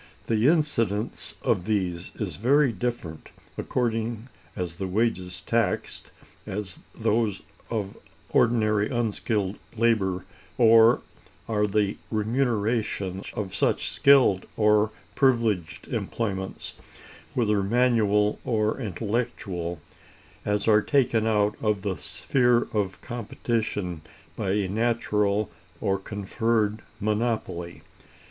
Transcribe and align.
The 0.25 0.47
incidence 0.47 1.35
of 1.43 1.65
these 1.65 2.11
is 2.15 2.37
very 2.37 2.71
different, 2.71 3.29
according 3.55 4.29
as 4.55 4.77
the 4.77 4.87
wages 4.87 5.41
taxed 5.41 6.09
as 6.47 6.79
those 6.95 7.43
of 7.69 7.95
ordinary 8.29 8.89
unskilled 8.89 9.59
labor, 9.77 10.25
or 10.57 11.03
are 11.47 11.67
the 11.67 11.97
remuneration 12.09 13.21
of 13.35 13.53
such 13.53 13.91
skilled 13.91 14.47
or 14.57 14.89
privileged 15.13 15.87
employments, 15.89 16.73
whether 17.35 17.61
manual 17.61 18.39
or 18.43 18.79
intellectual, 18.79 19.79
as 20.43 20.67
are 20.67 20.81
taken 20.81 21.27
out 21.27 21.55
of 21.61 21.83
the 21.83 21.97
sphere 21.97 22.65
of 22.73 22.99
competition 23.01 24.01
by 24.35 24.53
a 24.53 24.67
natural 24.67 25.51
or 25.79 25.99
conferred 25.99 26.81
monopoly. 26.99 27.83